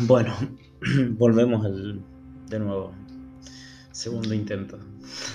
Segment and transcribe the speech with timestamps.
[0.00, 0.34] Bueno,
[1.12, 2.02] volvemos al,
[2.48, 2.92] de nuevo.
[3.92, 4.78] Segundo intento.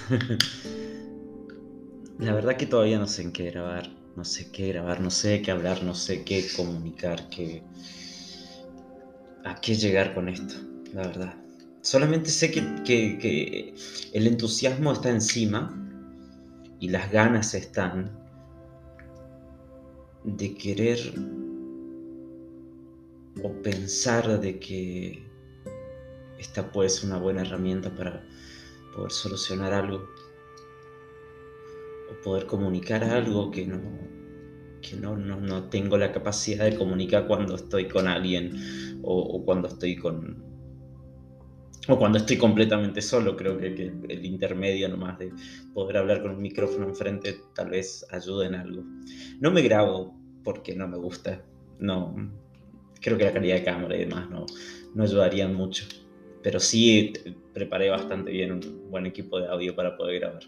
[2.19, 3.89] La verdad que todavía no sé en qué grabar.
[4.15, 7.63] No sé qué grabar, no sé qué hablar, no sé qué comunicar, qué...
[9.45, 10.55] a qué llegar con esto,
[10.93, 11.33] la verdad.
[11.81, 13.73] Solamente sé que, que
[14.13, 15.77] el entusiasmo está encima
[16.79, 18.11] y las ganas están
[20.25, 20.99] de querer
[23.41, 25.23] o pensar de que
[26.39, 28.23] esta puede ser una buena herramienta para
[28.95, 30.09] poder solucionar algo
[32.09, 33.79] o poder comunicar algo que no
[34.81, 39.95] que no, no, tengo la capacidad de comunicar cuando estoy con alguien o, cuando estoy
[39.95, 40.43] con
[41.87, 43.37] o cuando estoy completamente solo.
[43.37, 45.31] Creo que, que, el intermedio nomás de
[45.75, 48.83] poder hablar con un micrófono enfrente tal vez ayude en algo.
[49.39, 51.43] No me grabo porque no me gusta
[51.81, 52.15] no
[53.01, 54.45] creo que la calidad de cámara y demás no,
[54.93, 55.85] no ayudarían mucho.
[56.43, 57.13] Pero sí
[57.53, 60.43] preparé bastante bien un buen equipo de audio para poder grabar.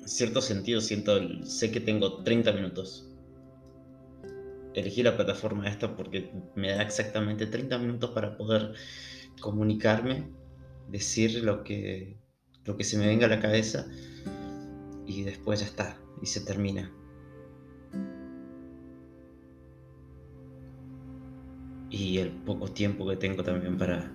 [0.00, 3.06] En cierto sentido siento, sé que tengo 30 minutos.
[4.74, 8.74] Elegí la plataforma esta porque me da exactamente 30 minutos para poder
[9.40, 10.28] comunicarme,
[10.88, 12.16] decir lo que,
[12.64, 13.86] lo que se me venga a la cabeza
[15.06, 16.92] y después ya está, y se termina.
[21.90, 24.12] Y el poco tiempo que tengo también para,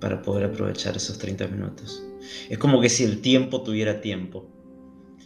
[0.00, 2.04] para poder aprovechar esos 30 minutos.
[2.48, 4.48] Es como que si el tiempo tuviera tiempo.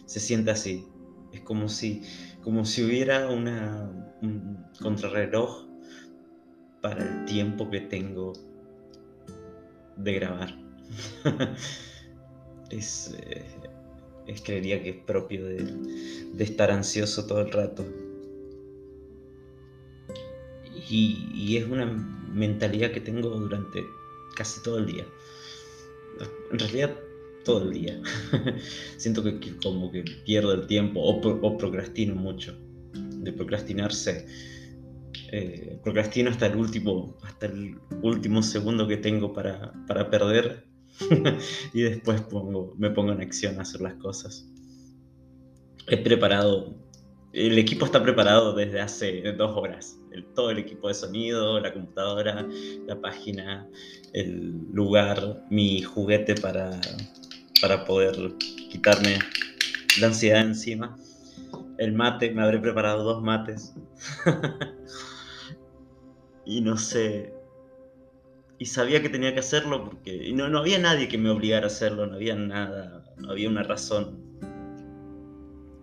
[0.05, 0.85] Se siente así.
[1.31, 2.01] Es como si,
[2.43, 3.89] como si hubiera una,
[4.21, 5.67] un contrarreloj
[6.81, 8.33] para el tiempo que tengo
[9.97, 10.57] de grabar.
[12.69, 13.45] es, eh,
[14.27, 15.63] es, creería que es propio de,
[16.33, 17.85] de estar ansioso todo el rato
[20.91, 21.85] y, es una
[22.33, 23.85] mentalidad que tengo durante
[24.35, 25.05] casi todo el día.
[26.51, 26.95] En realidad,
[27.45, 28.01] todo el día.
[28.97, 32.55] Siento que, como que pierdo el tiempo o, procrastino mucho.
[32.93, 34.25] De procrastinarse.
[35.31, 40.65] Eh, procrastino hasta el último, hasta el último segundo que tengo para, para perder
[41.73, 42.21] y después
[42.77, 44.45] me pongo en acción a hacer las cosas.
[45.87, 46.75] He preparado
[47.33, 49.97] el equipo está preparado desde hace dos horas.
[50.35, 52.45] todo el equipo de sonido, la computadora,
[52.85, 53.67] la página,
[54.13, 56.79] el lugar, mi juguete para,
[57.61, 58.33] para poder
[58.69, 59.19] quitarme
[59.99, 60.97] la ansiedad encima.
[61.77, 63.73] El mate, me habré preparado dos mates.
[66.45, 67.33] y no sé.
[68.59, 71.67] Y sabía que tenía que hacerlo porque no, no había nadie que me obligara a
[71.67, 74.30] hacerlo, no había nada, no había una razón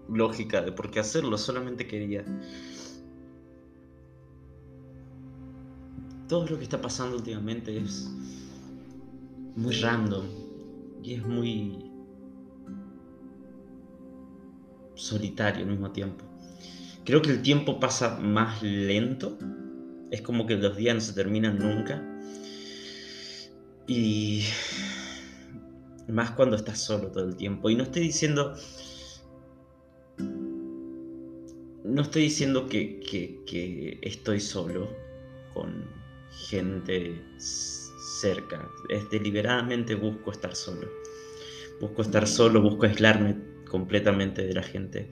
[0.08, 2.24] lógica de por qué hacerlo, solamente quería.
[6.28, 8.10] Todo lo que está pasando últimamente es
[9.56, 10.26] muy random
[11.02, 11.90] y es muy
[14.94, 16.24] solitario al mismo tiempo.
[17.04, 19.38] Creo que el tiempo pasa más lento,
[20.10, 22.04] es como que los días no se terminan nunca.
[23.86, 24.42] Y
[26.08, 27.70] más cuando estás solo todo el tiempo.
[27.70, 28.54] Y no estoy diciendo
[31.88, 34.90] no estoy diciendo que, estoy solo
[35.54, 35.84] con
[36.30, 38.68] gente cerca.
[38.90, 40.88] Es deliberadamente busco estar solo.
[41.80, 43.36] Busco estar solo, busco aislarme
[43.70, 45.10] completamente de la gente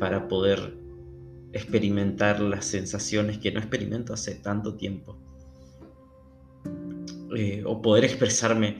[0.00, 0.74] para poder
[1.52, 5.18] experimentar las sensaciones que no experimento hace tanto tiempo.
[7.36, 8.78] Eh, o poder expresarme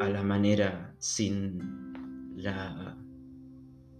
[0.00, 3.01] a la manera sin la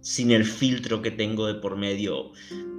[0.03, 2.33] sin el filtro que tengo de por medio.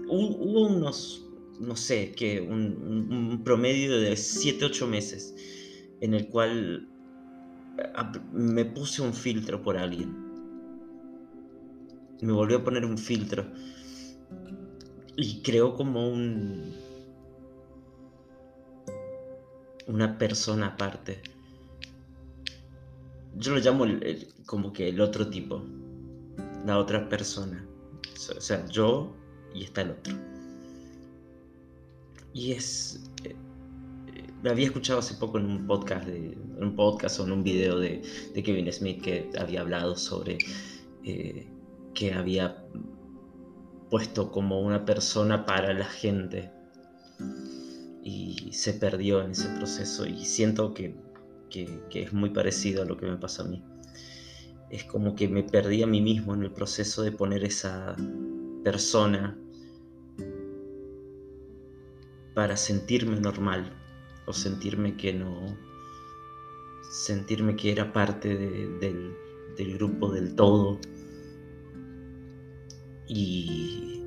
[0.07, 1.27] Hubo unos,
[1.59, 5.35] no sé, que un, promedio de 7, 8 meses
[6.01, 6.87] en el cual
[8.33, 10.15] me puse un filtro por alguien.
[12.21, 13.47] Me volvió a poner un filtro.
[15.17, 16.75] Y creó como un...
[19.87, 21.23] Una persona aparte.
[23.37, 23.87] Yo lo llamo
[24.47, 25.63] como que el otro tipo
[26.65, 27.67] la otra persona.
[28.37, 29.15] O sea, yo
[29.55, 30.15] y está el otro.
[32.33, 33.01] Y es...
[33.25, 33.37] Eh,
[34.15, 37.79] eh, había escuchado hace poco en un podcast, de, un podcast o en un video
[37.79, 38.03] de,
[38.35, 40.39] Kevin Smith que había hablado sobre
[41.05, 41.47] eh,
[41.95, 42.65] que había
[43.91, 46.51] puesto como una persona para la gente
[48.03, 50.97] y se perdió en ese proceso y siento que,
[51.49, 53.63] que es muy parecido a lo que me pasa a mí
[54.71, 57.97] es como que me perdí a mí mismo en el proceso de poner esa
[58.63, 59.39] persona
[62.35, 63.73] para sentirme normal
[64.27, 65.57] o sentirme que no,
[66.91, 69.15] sentirme que era parte del,
[69.57, 70.81] del grupo del todo.
[73.07, 74.03] Y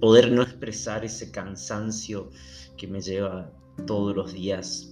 [0.00, 2.30] poder no expresar ese cansancio
[2.76, 3.52] que me lleva
[3.86, 4.91] todos los días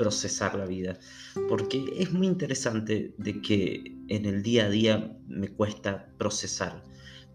[0.00, 0.98] procesar la vida,
[1.46, 6.82] porque es muy interesante de que en el día a día me cuesta procesar.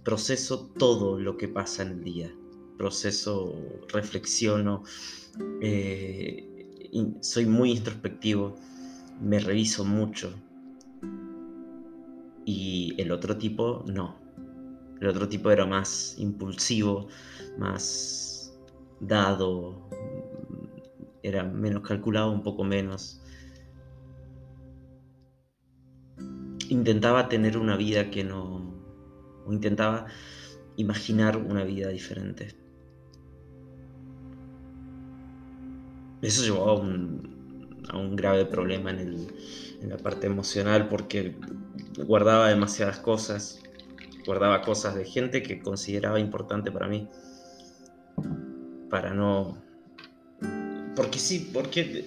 [0.04, 2.36] Proceso todo lo que pasa en el día,
[2.76, 3.54] proceso,
[3.90, 4.82] reflexiono,
[5.62, 6.44] eh,
[7.22, 8.56] soy muy introspectivo,
[9.22, 10.34] me reviso mucho.
[12.46, 14.16] Y el otro tipo no.
[15.02, 17.10] El otro tipo era más impulsivo,
[17.60, 18.58] más
[19.02, 19.88] dado,
[21.27, 23.22] era menos calculado, un poco menos.
[26.69, 28.74] Intentaba tener una vida que no...
[29.45, 30.06] o intentaba
[30.77, 32.56] imaginar una vida diferente.
[36.22, 39.27] Eso llevó a un, grave problema en,
[39.88, 41.36] la parte emocional porque
[42.07, 43.62] guardaba demasiadas cosas,
[44.25, 47.07] guardaba cosas de gente que consideraba importante para mí,
[48.89, 49.65] para no...
[50.96, 52.06] Porque sí, porque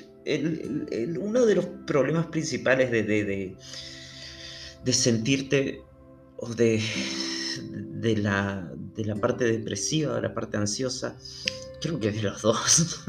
[1.21, 3.57] uno de los problemas principales de,
[4.93, 5.83] sentirte
[6.37, 6.83] o de,
[8.17, 8.73] la,
[9.21, 11.17] parte depresiva, de la parte ansiosa,
[11.81, 13.01] creo que de los dos,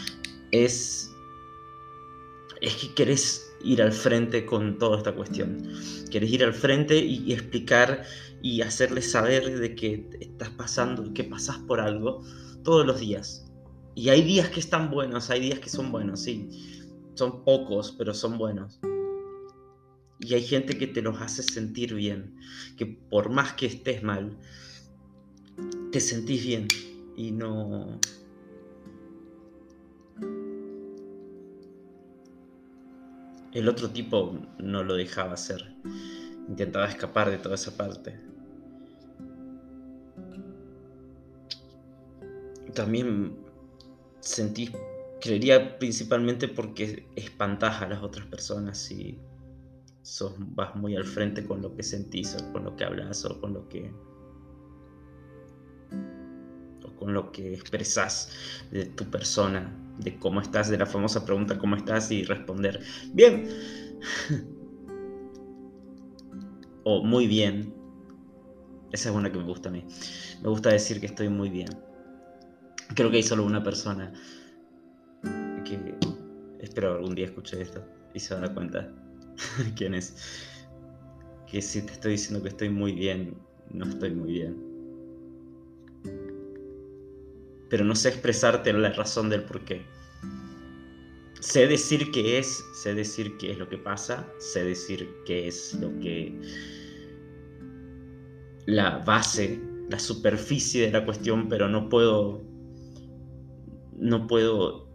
[0.50, 1.10] es,
[2.60, 5.62] que querés ir al frente con toda esta cuestión.
[6.10, 8.04] Querés ir al frente y, explicar
[8.42, 12.22] y hacerles saber de que estás pasando, que pasás por algo
[12.62, 13.44] todos los días.
[13.94, 16.48] Y hay días que están buenos, hay días que son buenos, sí.
[17.14, 18.80] Son pocos, pero son buenos.
[20.18, 22.36] Y hay gente que te los hace sentir bien,
[22.76, 24.38] que por más que estés mal,
[25.92, 26.66] te sentís bien
[27.16, 28.00] y no,
[33.54, 35.76] El otro tipo no lo dejaba hacer.
[36.48, 38.18] Intentaba escapar de toda esa parte.
[42.74, 43.43] También
[44.24, 44.72] sentí,
[45.20, 49.18] creería principalmente porque espantas a las otras personas y
[50.02, 53.40] sos, vas muy al frente con lo que sentís o con lo que hablas o
[53.40, 53.92] con lo que
[56.84, 58.30] o con lo que expresas
[58.70, 62.80] de tu persona de cómo estás, de la famosa pregunta cómo estás y responder
[63.12, 63.48] bien
[66.84, 67.74] o muy bien.
[68.92, 69.84] Esa es una que me gusta a mí.
[70.42, 71.68] Me gusta decir que estoy muy bien.
[72.94, 74.12] Creo que hay solo una persona
[75.64, 75.94] que
[76.60, 78.92] espero algún día escuche esto y se da cuenta
[79.76, 80.16] quién es.
[81.50, 83.36] Que si te estoy diciendo que estoy muy bien,
[83.70, 84.74] no estoy muy bien
[87.74, 89.84] pero no sé expresarte la razón del por qué.
[91.40, 95.74] Sé decir qué es, sé decir qué es lo que pasa, sé decir qué es
[95.80, 96.40] lo que...
[98.66, 102.44] la base, la superficie de la cuestión, pero no puedo...
[103.96, 104.88] no puedo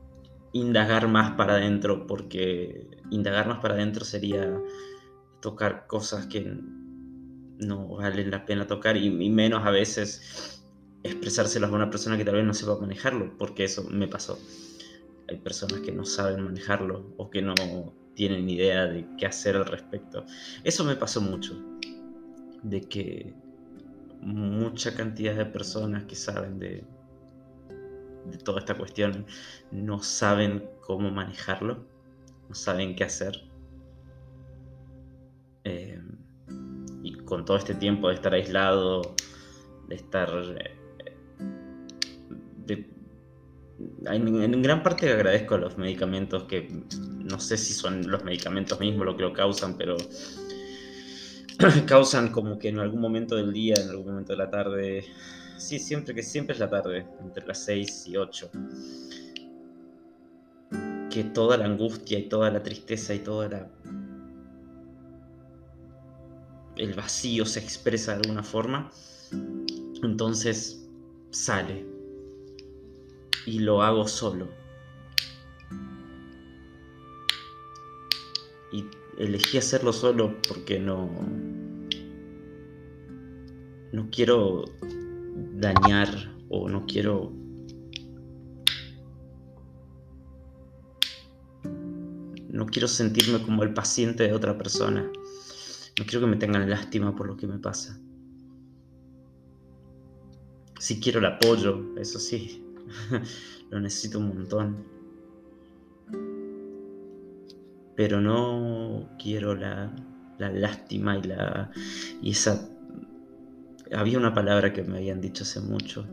[0.54, 4.60] indagar más para adentro porque indagar más para adentro sería
[5.42, 6.42] tocar cosas que
[7.60, 10.64] no valen la pena tocar y, menos a veces
[11.04, 14.40] expresárselos a una persona que tal vez no sepa manejarlo, porque eso me pasó.
[15.28, 17.54] Hay personas que no saben manejarlo o que no
[18.16, 20.26] tienen idea de qué hacer al respecto.
[20.64, 21.58] Eso me pasó mucho,
[22.64, 23.34] de que
[24.22, 26.84] mucha cantidad de personas que saben de,
[28.32, 29.26] de toda esta cuestión
[29.72, 31.86] no saben cómo manejarlo,
[32.48, 33.44] no saben qué hacer.
[35.64, 36.02] Eh,
[37.04, 39.16] y con todo este tiempo de estar aislado,
[39.88, 40.80] de estar eh,
[44.06, 46.68] en, gran parte agradezco a los medicamentos que
[47.00, 49.98] no sé si son los medicamentos mismos lo que lo causan, pero
[51.86, 55.06] causan como que en algún momento del día, en algún momento de la tarde,
[55.60, 58.50] sí, siempre que siempre es la tarde, entre las 6 y 8,
[61.10, 63.70] que toda la angustia y toda la tristeza y toda la
[66.78, 68.90] el vacío se expresa de alguna forma,
[70.02, 70.88] entonces
[71.30, 71.86] sale
[73.46, 74.48] y lo hago solo.
[78.72, 78.86] Y
[79.18, 81.10] elegí hacerlo solo porque no
[83.92, 84.66] no quiero
[85.60, 86.10] dañar
[86.50, 87.34] o no quiero
[92.50, 95.10] no quiero sentirme como el paciente de otra persona.
[95.98, 98.00] No quiero que me tengan lástima por lo que me pasa.
[100.80, 102.64] Sí quiero el apoyo, eso sí,
[103.70, 104.86] lo necesito un montón.
[107.96, 109.94] Pero no quiero la,
[110.38, 111.72] la lástima y la
[112.22, 112.70] y esa
[113.94, 116.06] había una palabra que me habían dicho hace mucho.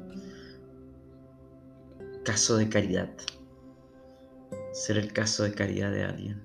[2.25, 3.11] Caso de caridad.
[4.73, 6.43] Ser el caso de caridad de alguien.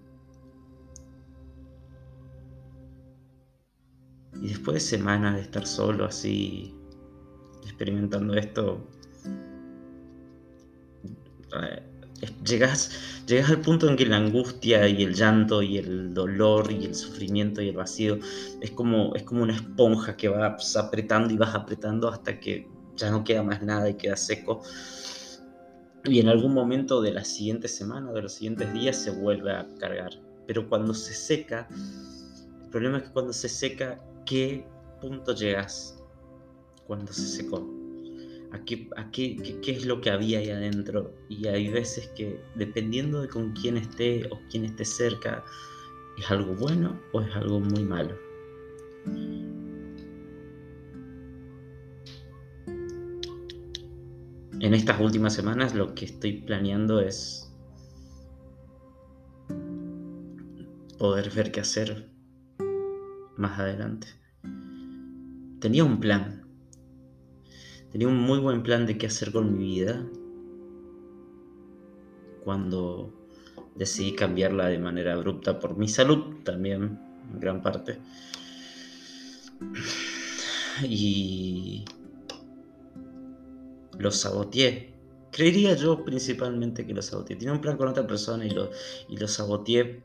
[4.41, 6.75] Y después de semanas de estar solo así
[7.63, 8.87] experimentando esto
[11.61, 11.90] eh,
[12.43, 12.91] llegas,
[13.27, 16.95] llegas al punto en que la angustia y el llanto y el dolor y el
[16.95, 18.19] sufrimiento y el vacío
[18.61, 23.09] es como, es como una esponja que vas apretando y vas apretando hasta que ya
[23.11, 24.61] no queda más nada y queda seco.
[26.03, 29.67] Y en algún momento de la siguiente semana, de los siguientes días, se vuelve a
[29.79, 30.11] cargar.
[30.47, 31.67] Pero cuando se seca,
[32.63, 34.65] el problema es que cuando se seca, ¿qué
[34.99, 35.99] punto llegas?
[36.87, 37.80] Cuando se secó
[38.51, 38.89] a, qué,
[39.61, 41.13] qué, es lo que había ahí adentro.
[41.29, 45.43] Y hay veces que dependiendo de con quién esté o quién esté cerca,
[46.17, 48.15] es algo bueno o es algo muy malo.
[54.59, 57.51] En estas últimas semanas lo que estoy planeando es
[60.99, 62.11] poder ver qué hacer
[63.37, 64.07] más adelante.
[65.59, 66.40] Tenía un plan,
[67.91, 70.05] Tenía un muy buen plan de qué hacer con mi vida
[72.45, 73.13] cuando
[73.75, 76.99] decidí cambiarla de manera abrupta por mi salud también,
[77.33, 77.99] en gran parte.
[80.83, 81.83] Y
[83.99, 84.93] lo saboteé.
[85.31, 87.35] Creería yo principalmente que lo saboteé.
[87.35, 88.69] Tenía un plan con otra persona y lo,
[89.09, 90.01] y lo saboteé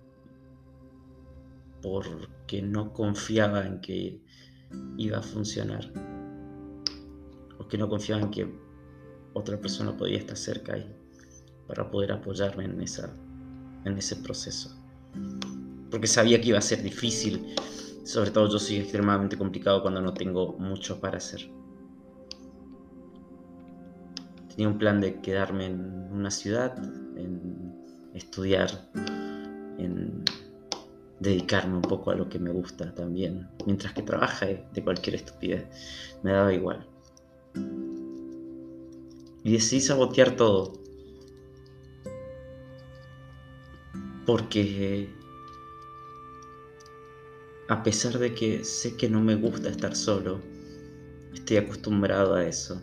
[1.83, 4.21] porque no confiaba en que
[4.99, 6.16] iba a funcionar
[7.67, 8.47] porque no confiaba en que
[9.33, 10.87] otra persona podía estar cerca ahí
[11.67, 13.13] para poder apoyarme en, esa,
[13.85, 14.71] en ese proceso.
[15.91, 17.57] Porque sabía que iba a ser difícil,
[18.05, 21.51] sobre todo yo soy extremadamente complicado cuando no tengo mucho para hacer.
[24.51, 25.81] Tenía un plan de quedarme en
[26.13, 26.79] una ciudad,
[27.17, 27.75] en
[28.15, 28.71] estudiar,
[29.77, 30.23] en
[31.19, 35.67] dedicarme un poco a lo que me gusta también, mientras que trabaja de cualquier estupidez.
[36.23, 36.87] Me daba igual.
[39.45, 40.73] Y decidí sabotear todo.
[44.25, 45.09] Porque
[47.69, 50.41] a pesar de que sé que no me gusta estar solo,
[51.33, 52.81] estoy acostumbrado a eso.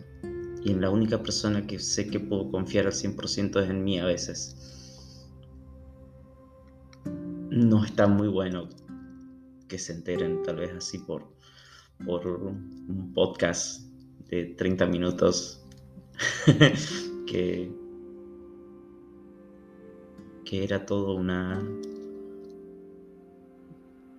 [0.62, 3.98] Y en la única persona que sé que puedo confiar al 100% es en mí
[3.98, 4.56] a veces.
[7.50, 8.68] No está muy bueno
[9.68, 11.26] que se enteren tal vez así por,
[12.04, 13.83] por un podcast
[14.34, 15.62] de 30 minutos
[17.26, 17.70] que,
[20.44, 21.62] que era todo una...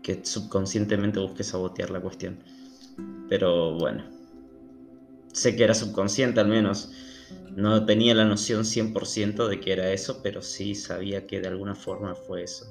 [0.01, 2.43] que subconscientemente busqué sabotear la cuestión.
[3.27, 4.03] Pero bueno,
[5.33, 6.91] sé que era subconsciente al menos.
[7.55, 11.73] No tenía la noción 100% de que era eso, pero sí sabía que de alguna
[11.73, 12.65] forma fue eso.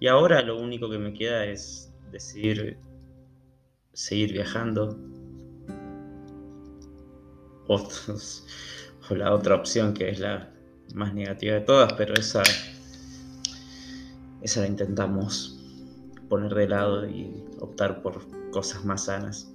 [0.00, 2.78] Y ahora lo único que me queda es decidir
[3.92, 4.98] seguir viajando,
[7.68, 10.50] o la otra opción que es la
[10.94, 12.42] más negativa de todas, pero esa,
[14.42, 15.56] esa la intentamos
[16.28, 18.20] poner de lado y optar por
[18.50, 19.52] cosas más sanas.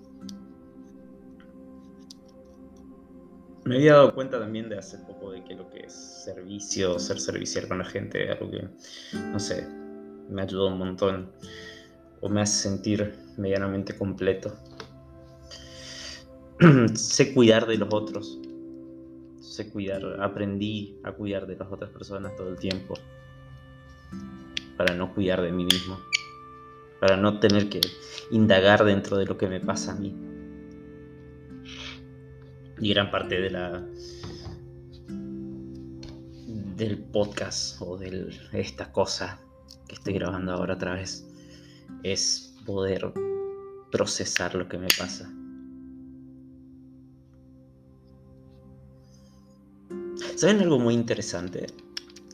[3.64, 7.20] Me había dado cuenta también de hace poco de que lo que es servicio, ser
[7.20, 8.68] servicial con la gente, algo que,
[9.32, 9.68] no sé,
[10.30, 11.32] me ayudó un montón
[12.22, 14.56] o me hace sentir medianamente completo.
[16.94, 18.40] sé cuidar de los otros.
[19.40, 22.94] Sé cuidar, aprendí a cuidar de las otras personas todo el tiempo.
[24.78, 26.00] Para no cuidar de mí mismo.
[27.00, 27.82] Para no tener que
[28.30, 30.16] indagar dentro de lo que me pasa a mí.
[32.80, 33.86] Y gran parte de la
[36.76, 39.40] del podcast o de esta cosa
[39.88, 41.28] que estoy grabando ahora otra vez
[42.02, 43.14] es poder
[43.92, 45.32] procesar lo que me pasa
[50.42, 51.68] ¿Saben algo muy interesante?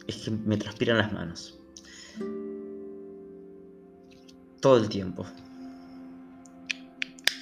[0.07, 1.59] Es que me transpiran las manos.
[4.61, 5.25] Todo el tiempo.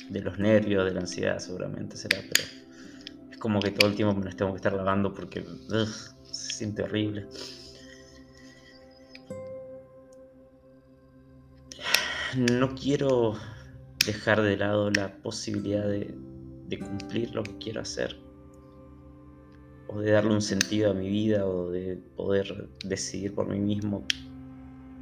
[0.10, 2.48] De los nervios, de la ansiedad seguramente será, pero
[3.29, 5.45] es como que todo el tiempo me las tengo que estar lavando porque
[6.31, 7.27] se siente horrible.
[12.38, 13.36] No quiero
[14.03, 16.12] dejar de lado la posibilidad de
[16.67, 18.17] de cumplir lo que quiero hacer,
[19.88, 24.04] o de darle un sentido a mi vida, o de poder decidir por mí mismo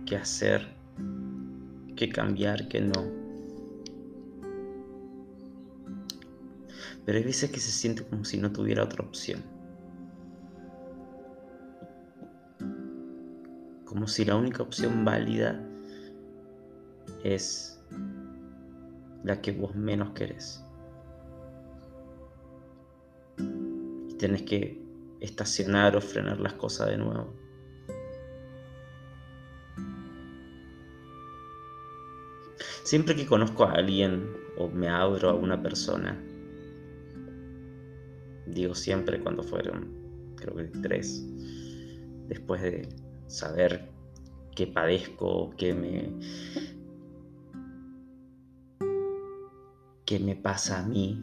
[0.05, 0.67] qué hacer,
[1.95, 3.23] qué cambiar, qué no.
[7.05, 9.41] Pero hay veces que se siente como si no tuviera otra opción.
[13.85, 15.61] Como si la única opción válida
[17.23, 17.79] es
[19.23, 20.63] la que vos menos querés.
[24.23, 24.81] Tenés que
[25.19, 27.33] estacionar o frenar las cosas de nuevo.
[32.85, 36.17] Siempre que conozco a alguien o me abro a una persona,
[38.47, 41.21] digo siempre cuando fueron, creo que tres,
[42.29, 42.87] después de
[43.27, 43.89] saber
[44.55, 46.13] qué padezco, qué me,
[50.05, 51.21] qué me pasa a mí,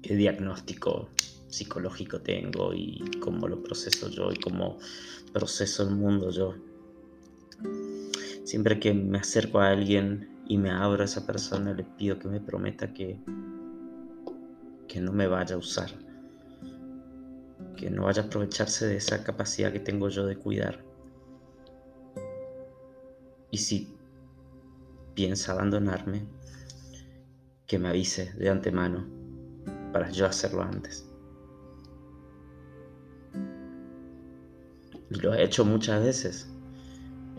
[0.00, 1.10] qué diagnóstico
[1.48, 4.78] psicológico tengo y cómo lo proceso yo y cómo
[5.32, 6.54] proceso el mundo yo.
[8.44, 12.28] Siempre que me acerco a alguien y me abro a esa persona, le pido que
[12.28, 13.20] me prometa que,
[14.86, 15.90] que no me vaya a usar,
[17.76, 20.82] que no vaya a aprovecharse de esa capacidad que tengo yo de cuidar.
[23.50, 23.94] Y si
[25.14, 26.26] piensa abandonarme,
[27.66, 29.06] que me avise de antemano
[29.92, 31.07] para yo hacerlo antes.
[35.10, 36.50] Y lo he hecho muchas veces.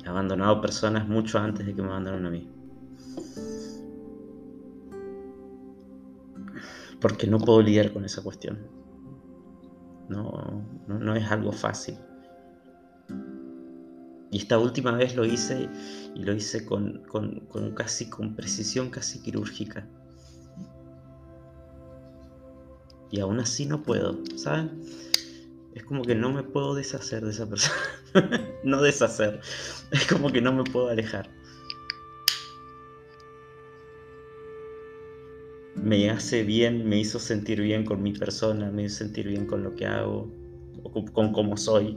[0.03, 2.49] He abandonado personas mucho antes de que me abandonen a mí.
[6.99, 8.59] Porque no puedo lidiar con esa cuestión.
[10.09, 11.97] No, no, es algo fácil.
[14.31, 15.69] Y esta última vez lo hice
[16.15, 19.87] y lo hice con, con, con casi con precisión casi quirúrgica
[23.11, 24.81] y aún así no puedo, ¿saben?
[25.73, 27.77] Es como que no me puedo deshacer de esa persona.
[28.63, 29.39] no deshacer.
[29.91, 31.29] Es como que no me puedo alejar.
[35.75, 39.63] Me hace bien, me hizo sentir bien con mi persona, me hizo sentir bien con
[39.63, 40.29] lo que hago,
[41.13, 41.95] con cómo soy.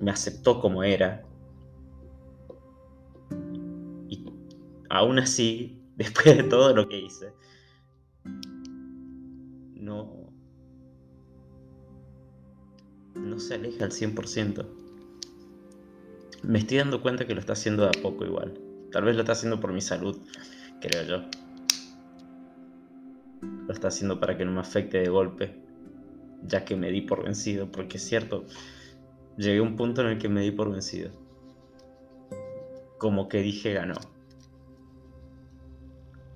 [0.00, 1.22] Me aceptó como era.
[4.08, 4.24] Y
[4.88, 7.32] aún así, después de todo lo que hice,
[9.74, 10.19] no,
[13.20, 14.66] no se aleja al 100%.
[16.42, 18.58] Me estoy dando cuenta que lo está haciendo de a poco igual.
[18.90, 20.18] Tal vez lo está haciendo por mi salud,
[20.80, 21.24] creo yo.
[23.66, 25.54] Lo está haciendo para que no me afecte de golpe,
[26.42, 28.46] ya que me di por vencido, porque es cierto,
[29.36, 31.10] llegué a un punto en el que me di por vencido.
[32.98, 33.96] Como que dije ganó.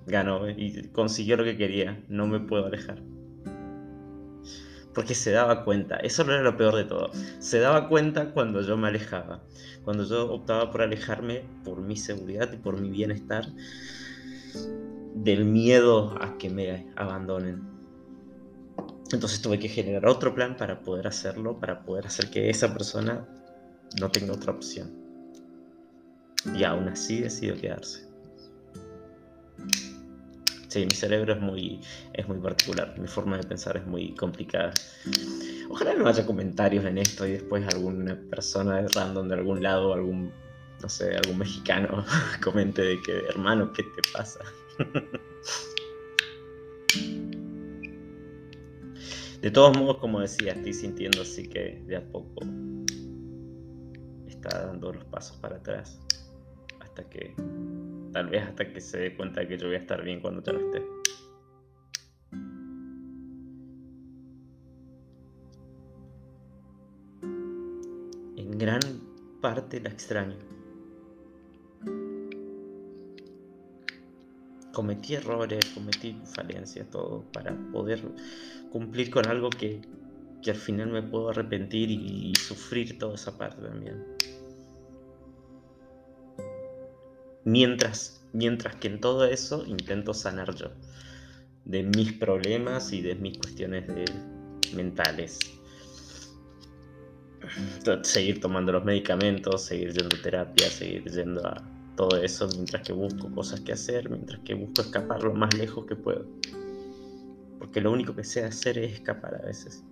[0.07, 3.03] Ganó y consiguió lo que quería, no me puedo alejar
[4.94, 8.62] porque se daba cuenta, eso no era lo peor de todo, se daba cuenta cuando
[8.62, 9.42] yo me alejaba,
[9.85, 13.46] cuando yo optaba por alejarme por mi seguridad y por mi bienestar,
[15.14, 17.62] del miedo a que me abandonen.
[19.12, 23.26] Entonces tuve que generar otro plan para poder hacerlo, para poder hacer que esa persona
[24.00, 24.90] no tenga otra opción.
[26.54, 28.03] Y aún así decidió quedarse.
[30.74, 31.80] Sí, mi cerebro es muy,
[32.14, 34.74] es muy particular, mi forma de pensar es muy complicada.
[35.70, 40.32] Ojalá no haya comentarios en esto y después alguna persona random de algún lado, algún,
[40.82, 42.04] no sé, algún mexicano
[42.42, 44.40] comente de que, hermano, ¿qué te pasa?
[49.42, 52.46] De todos modos, como decía, estoy sintiendo así que de a poco
[54.26, 56.00] está dando los pasos para atrás
[56.94, 57.35] hasta que
[58.14, 60.40] Tal vez hasta que se dé cuenta de que yo voy a estar bien cuando
[60.40, 60.83] ya no esté.
[68.37, 68.78] En gran
[69.40, 70.37] parte la extraño.
[74.72, 78.00] Cometí errores, cometí falencias, todo, para poder
[78.70, 79.80] cumplir con algo que,
[80.40, 84.13] que al final me puedo arrepentir y sufrir toda esa parte también.
[87.44, 90.70] Mientras, mientras que en todo eso intento sanar yo
[91.64, 93.85] de mis problemas y de mis cuestiones
[94.74, 95.38] mentales.
[98.02, 101.62] Seguir tomando los medicamentos, seguir yendo a terapia, seguir yendo a
[101.96, 105.87] todo eso mientras que busco cosas que hacer, mientras que busco escapar lo más lejos
[105.87, 106.26] que puedo.
[107.59, 109.85] Porque lo único que sé hacer es escapar a veces.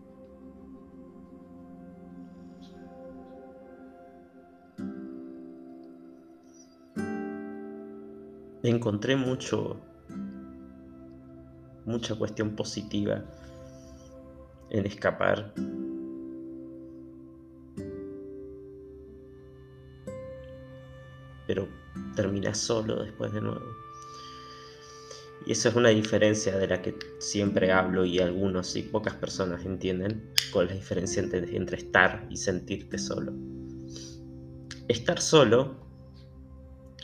[8.70, 9.81] Encontré mucho
[11.85, 13.25] mucha cuestión positiva
[14.70, 15.53] en escapar.
[21.46, 21.68] Pero
[22.14, 23.66] terminas solo después de nuevo.
[25.44, 29.64] Y eso es una diferencia de la que siempre hablo y algunos y pocas personas
[29.64, 33.33] entienden es la diferencia entre estar y sentirte solo.
[34.87, 35.77] Estar solo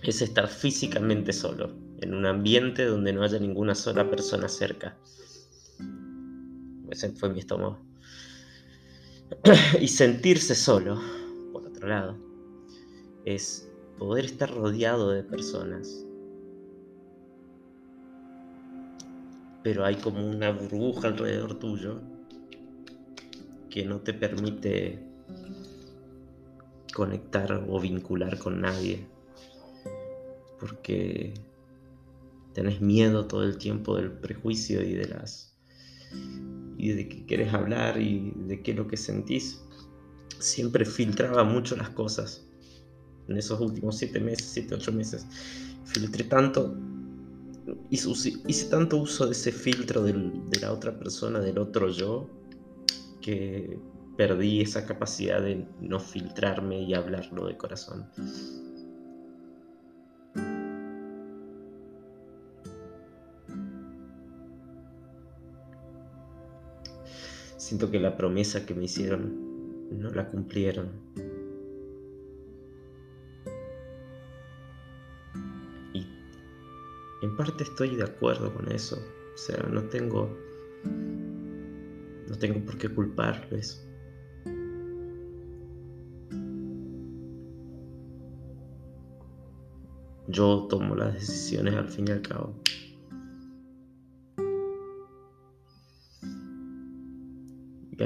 [0.03, 4.97] es estar físicamente solo, en un ambiente donde no haya ninguna sola persona cerca.
[6.91, 7.79] Ese fue mi estómago.
[9.81, 11.01] y sentirse solo,
[11.53, 12.17] por otro lado,
[13.25, 16.05] es poder estar rodeado de personas
[19.69, 22.01] pero hay como una burbuja alrededor tuyo
[23.69, 24.99] que no te permite
[26.95, 29.07] conectar o vincular con nadie.
[30.59, 31.35] Porque
[32.55, 35.57] tenés miedo todo el tiempo del prejuicio y de las
[36.77, 39.61] y de que quieres hablar y de qué lo que sentís.
[40.39, 42.47] Siempre filtraba mucho las cosas.
[43.27, 45.27] En esos últimos siete meses, siete, ocho meses,
[45.85, 46.75] filtré tanto
[47.91, 52.29] hice, tanto uso de ese filtro de la otra persona, del otro yo,
[53.21, 53.79] que
[54.17, 58.09] perdí esa capacidad de no filtrarme y hablarlo de corazón.
[67.69, 70.89] Siento que la promesa que me hicieron no la cumplieron.
[77.21, 78.97] en parte estoy de acuerdo con eso.
[79.35, 80.35] O sea, no tengo.
[82.27, 83.87] No tengo por qué culparles.
[90.27, 92.55] Yo tomo las decisiones al fin y al cabo.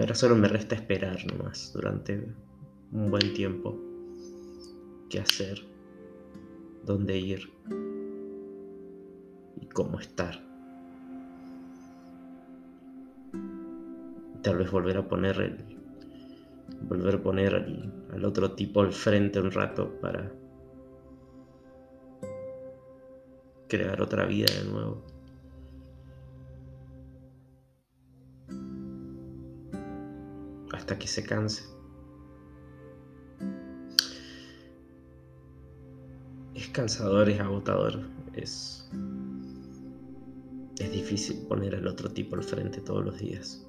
[0.02, 2.34] Ahora solo me resta esperar nomás durante
[2.92, 3.78] un buen tiempo.
[5.08, 5.60] ¿Qué hacer?
[6.84, 7.52] ¿Dónde ir?
[9.72, 10.40] cómo estar.
[14.42, 15.64] Tal vez volver a poner el,
[16.82, 20.32] volver a poner al, otro tipo al frente un rato para
[23.68, 25.12] crear otra vida de nuevo.
[30.83, 31.62] Hasta que se canse.
[36.57, 38.01] Es cansador, es agotador,
[38.35, 38.90] es
[40.81, 43.64] es difícil poner al otro tipo al frente todos los días.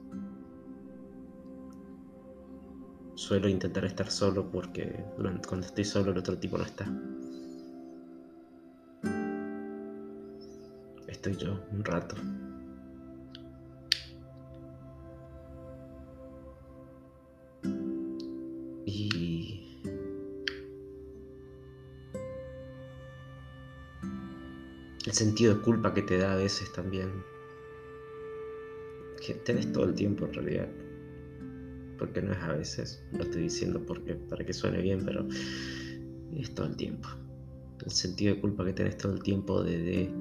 [3.13, 5.05] Suelo intentar estar solo porque
[5.47, 6.91] cuando estoy solo el otro tipo no está.
[11.07, 12.15] Estoy yo un rato.
[25.13, 27.23] El sentido de culpa que te da a veces también.
[29.23, 30.67] Que tenés todo el tiempo en realidad.
[31.99, 35.27] Porque no es a veces, lo estoy diciendo porque, para que suene bien, pero
[36.35, 37.07] es todo el tiempo.
[37.85, 40.11] El sentido de culpa que tenés todo el tiempo de, de,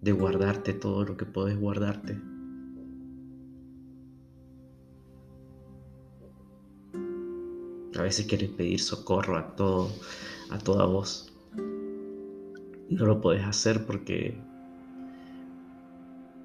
[0.00, 2.20] de guardarte todo lo que podés guardarte.
[7.96, 9.92] A veces quieres pedir socorro a todo,
[10.50, 11.35] a toda voz
[12.90, 14.38] no lo puedes hacer porque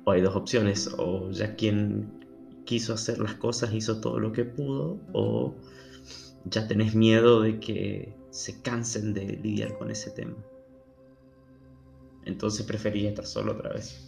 [0.04, 2.12] o hay dos opciones, o ya quien
[2.66, 5.56] quiso hacer las cosas hizo todo lo que pudo, o
[6.46, 10.36] ya tenés miedo de que se cansen de lidiar con ese tema.
[12.26, 14.08] Entonces preferí estar solo otra vez.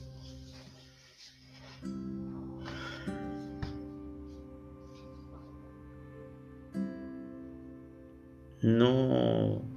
[8.62, 9.73] No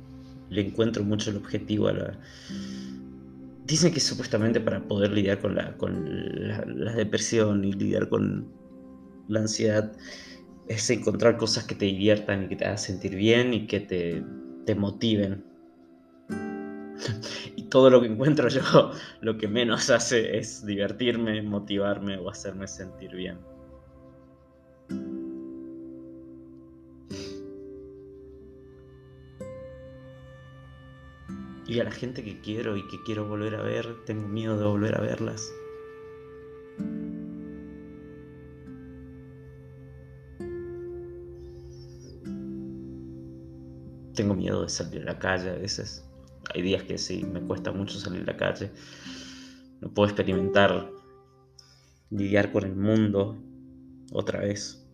[0.51, 2.19] le encuentro mucho el objetivo a la...
[3.65, 8.47] Dicen que supuestamente para poder lidiar con la, con la, depresión y lidiar con
[9.29, 9.93] la ansiedad
[10.69, 14.23] es encontrar cosas que te diviertan y que te hagan sentir bien y que te,
[14.65, 15.45] te motiven.
[17.57, 22.67] Y todo lo que encuentro yo lo que menos hace es divertirme, motivarme o hacerme
[22.69, 23.39] sentir bien.
[31.69, 34.65] Y a la gente que quiero y que quiero volver a ver, tengo miedo de
[34.65, 35.53] volver a verlas.
[44.15, 46.09] Tengo miedo de salir a la calle a veces.
[46.55, 48.71] Hay días que sí, me cuesta mucho salir a la calle.
[49.81, 50.89] No puedo experimentar
[52.11, 53.37] lidiar con el mundo
[54.13, 54.86] otra vez.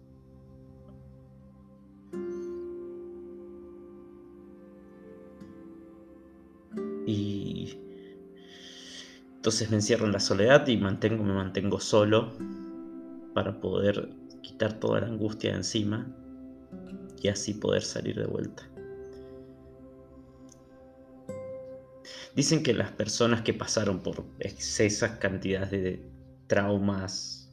[9.42, 12.32] Entonces me encierro en la soledad y mantengo, me mantengo solo
[13.34, 14.08] para poder
[14.40, 16.06] quitar toda la angustia de encima
[17.20, 18.62] y así poder salir de vuelta.
[22.36, 26.06] Dicen que las personas que pasaron por excesas cantidades de
[26.46, 27.50] traumas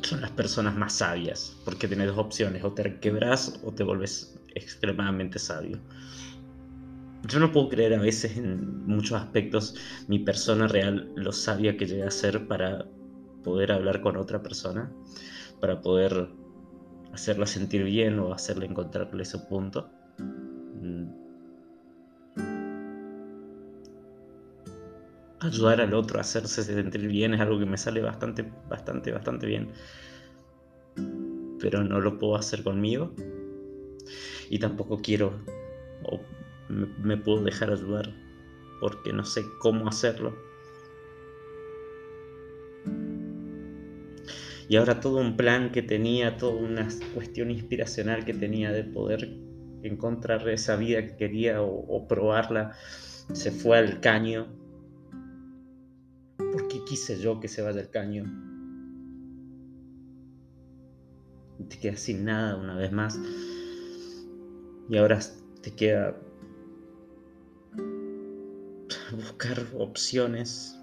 [0.00, 4.34] son las personas más sabias, porque tienes dos opciones, o te quebras o te vuelves
[4.54, 5.78] extremadamente sabio.
[7.28, 9.76] Yo no puedo creer a veces en muchos aspectos
[10.08, 12.86] mi persona real, lo sabia que llegué a ser para
[13.44, 14.90] poder hablar con otra persona,
[15.60, 16.28] para poder
[17.12, 19.90] hacerla sentir bien o hacerle encontrarle su punto.
[20.18, 21.08] Mm.
[25.40, 29.46] Ayudar al otro a hacerse sentir bien es algo que me sale bastante, bastante, bastante
[29.46, 29.70] bien.
[31.60, 33.14] Pero no lo puedo hacer conmigo.
[34.48, 35.32] Y tampoco quiero
[36.70, 38.14] me, me puedo dejar ayudar
[38.80, 40.34] porque no sé cómo hacerlo.
[44.68, 49.28] Y ahora todo un plan que tenía, toda una cuestión inspiracional que tenía de poder
[49.82, 52.76] encontrar esa vida que quería o, probarla,
[53.32, 54.46] se fue al caño.
[56.36, 58.24] ¿Por qué quise yo que se vaya al caño?
[61.68, 63.18] te quedas sin nada una vez más.
[64.88, 65.20] Y ahora
[65.62, 66.16] te queda
[69.12, 70.78] buscar opciones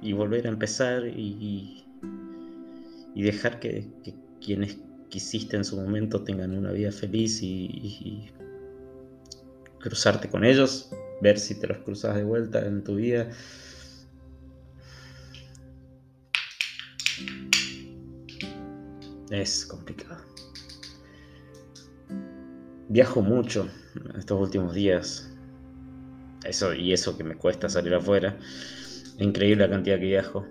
[0.00, 1.84] y volver a empezar y,
[3.14, 3.88] y dejar que,
[4.40, 8.30] quienes quisiste en su momento tengan una vida feliz y,
[9.80, 13.28] cruzarte con ellos, ver si te los cruzas de vuelta en tu vida.
[19.30, 20.22] Es complicado.
[22.88, 23.68] Viajo mucho
[24.16, 25.31] estos últimos días.
[26.44, 28.36] Eso y eso que me cuesta salir afuera.
[29.18, 30.46] Increíble la cantidad que viajo.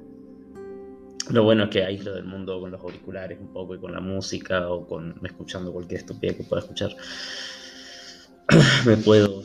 [1.30, 4.02] Lo bueno es que aíslo del mundo con los auriculares un poco y con la
[4.02, 6.96] música o con escuchando cualquier estupidez que pueda escuchar.
[8.86, 9.44] Me puedo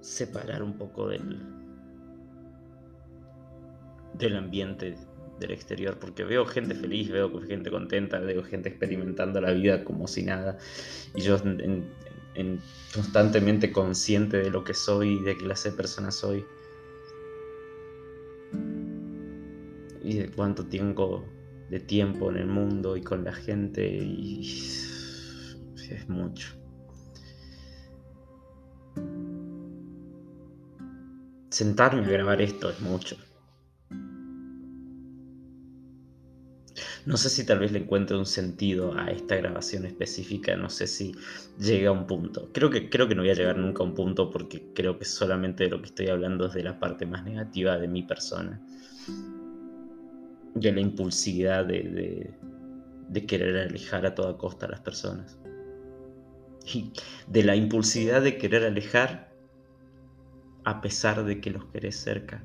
[0.00, 1.40] separar un poco del,
[4.18, 4.96] del ambiente
[5.40, 10.06] del exterior porque veo gente feliz, veo gente contenta, veo gente experimentando la vida como
[10.06, 10.58] si nada
[11.14, 11.38] y yo
[12.92, 16.44] constantemente consciente de lo que soy y de qué clase de persona soy
[20.02, 21.24] y de cuánto tengo
[21.70, 24.40] de tiempo en el mundo y con la gente y
[25.90, 26.48] es mucho.
[31.50, 33.16] Sentarme a grabar esto es mucho.
[37.06, 40.86] No sé si tal vez le encuentre un sentido a esta grabación específica, no sé
[40.86, 41.14] si
[41.58, 42.50] llega a un punto.
[42.52, 45.04] Creo que, creo que no voy a llegar nunca a un punto porque creo que
[45.04, 48.60] solamente de lo que estoy hablando es de la parte más negativa de mi persona
[50.54, 52.32] de la impulsividad de,
[53.08, 55.36] de, querer alejar a toda costa a las personas.
[56.72, 56.92] Y
[57.26, 59.34] de la impulsividad de querer alejar
[60.64, 62.44] a pesar de que los querés cerca.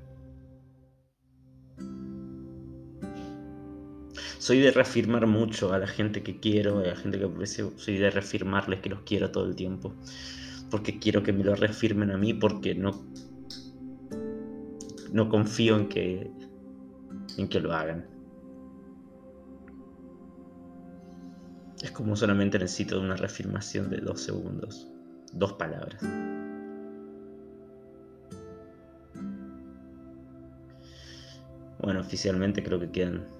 [4.39, 7.97] Soy de reafirmar mucho a la gente que quiero, a la gente que aprecio, soy
[7.97, 9.93] de reafirmarles que los quiero todo el tiempo.
[10.71, 13.05] Porque quiero que me lo reafirmen a mí, porque no,
[15.11, 16.31] no confío en que
[17.37, 18.05] en que lo hagan.
[21.81, 24.87] Es como solamente necesito una reafirmación de dos segundos,
[25.33, 26.01] dos palabras.
[31.81, 33.38] Bueno, oficialmente creo que quedan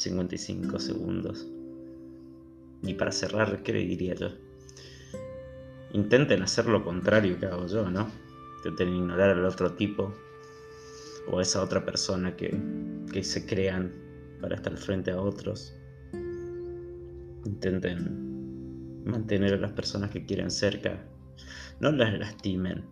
[0.00, 1.46] 55 segundos.
[2.82, 4.28] Y para cerrar, ¿qué le diría yo?
[5.92, 8.08] Intenten hacer lo contrario que hago yo, ¿no?
[8.56, 10.14] Intenten ignorar al otro tipo,
[11.28, 12.58] o a esa otra persona que,
[13.22, 13.92] se crean
[14.40, 15.76] para estar frente a otros.
[17.44, 21.04] Intenten mantener a las personas que quieren cerca.
[21.80, 22.84] No las lastimen,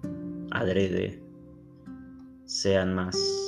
[0.51, 1.23] adrede,
[2.45, 3.48] sean más...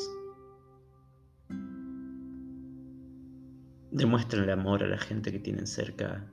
[3.93, 6.25] Demuestren el amor a la gente que tienen cerca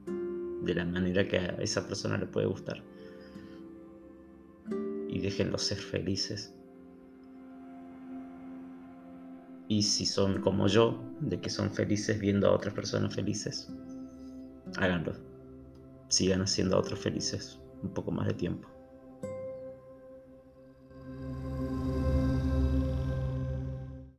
[0.62, 2.84] de la manera que a esa persona le puede gustar.
[5.10, 6.54] Y déjenlos ser felices.
[9.68, 13.74] Y si son como yo, de que son felices viendo a otras personas felices,
[14.78, 15.14] háganlo.
[16.10, 18.77] Sigan haciendo a otros felices un poco más de tiempo.